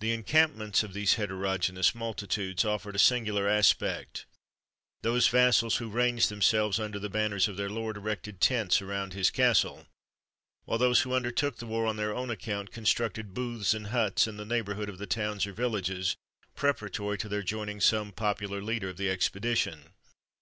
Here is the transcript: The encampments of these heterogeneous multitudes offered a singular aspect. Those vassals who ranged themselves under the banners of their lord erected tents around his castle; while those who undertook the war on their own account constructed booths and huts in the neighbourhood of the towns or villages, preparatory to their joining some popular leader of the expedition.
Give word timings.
The 0.00 0.14
encampments 0.14 0.82
of 0.82 0.94
these 0.94 1.16
heterogeneous 1.16 1.94
multitudes 1.94 2.64
offered 2.64 2.96
a 2.96 2.98
singular 2.98 3.46
aspect. 3.46 4.24
Those 5.02 5.28
vassals 5.28 5.76
who 5.76 5.90
ranged 5.90 6.30
themselves 6.30 6.80
under 6.80 6.98
the 6.98 7.10
banners 7.10 7.48
of 7.48 7.58
their 7.58 7.68
lord 7.68 7.98
erected 7.98 8.40
tents 8.40 8.80
around 8.80 9.12
his 9.12 9.28
castle; 9.30 9.86
while 10.64 10.78
those 10.78 11.02
who 11.02 11.12
undertook 11.12 11.58
the 11.58 11.66
war 11.66 11.84
on 11.84 11.98
their 11.98 12.14
own 12.14 12.30
account 12.30 12.72
constructed 12.72 13.34
booths 13.34 13.74
and 13.74 13.88
huts 13.88 14.26
in 14.26 14.38
the 14.38 14.46
neighbourhood 14.46 14.88
of 14.88 14.96
the 14.96 15.06
towns 15.06 15.46
or 15.46 15.52
villages, 15.52 16.16
preparatory 16.56 17.18
to 17.18 17.28
their 17.28 17.42
joining 17.42 17.78
some 17.78 18.10
popular 18.10 18.62
leader 18.62 18.88
of 18.88 18.96
the 18.96 19.10
expedition. 19.10 19.92